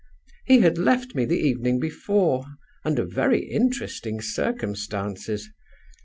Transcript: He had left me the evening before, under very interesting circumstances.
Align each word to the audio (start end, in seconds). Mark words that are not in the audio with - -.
He 0.45 0.61
had 0.61 0.79
left 0.79 1.13
me 1.13 1.25
the 1.25 1.37
evening 1.37 1.79
before, 1.79 2.43
under 2.83 3.05
very 3.05 3.41
interesting 3.47 4.19
circumstances. 4.19 5.47